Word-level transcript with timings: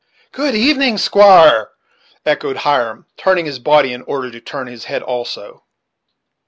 "Good 0.31 0.55
evening, 0.55 0.97
squire," 0.97 1.69
echoed 2.25 2.57
Hiram, 2.57 3.05
turning 3.17 3.45
his 3.45 3.59
body 3.59 3.93
in 3.93 4.01
order 4.01 4.31
to 4.31 4.41
turn 4.41 4.65
his 4.65 4.85
head 4.85 5.03
also. 5.03 5.61